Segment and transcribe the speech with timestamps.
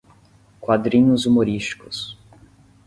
[0.59, 2.17] Quadrinhos humorísticos